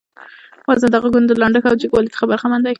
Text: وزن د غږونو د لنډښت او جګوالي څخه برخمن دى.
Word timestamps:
وزن 0.69 0.89
د 0.93 0.95
غږونو 1.03 1.27
د 1.29 1.33
لنډښت 1.41 1.67
او 1.69 1.79
جګوالي 1.81 2.09
څخه 2.13 2.25
برخمن 2.31 2.59
دى. 2.61 2.69